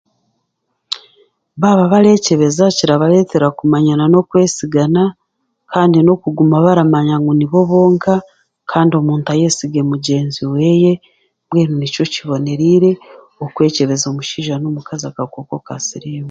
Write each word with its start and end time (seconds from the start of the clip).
Baaba 1.61 1.83
bareekyebeza 1.91 2.63
kirabaretera 2.77 3.47
kumanyana 3.57 4.03
n'okwesigana 4.07 5.03
kandi 5.71 5.97
n'okuguma 6.01 6.57
baramanya 6.65 7.15
ngu 7.19 7.31
nibo 7.35 7.59
bonka 7.69 8.15
kandi 8.71 8.93
omuntu 9.01 9.27
ayesige 9.33 9.79
mugyenzi 9.89 10.41
weeye 10.53 10.93
mbwenu 11.45 11.73
nikyo 11.77 12.03
kibonererire 12.13 12.91
okwekyebeza 13.43 14.05
omusheija 14.07 14.55
n'omukaazi 14.57 15.05
akakooko 15.07 15.55
ka 15.65 15.75
siriimu. 15.87 16.19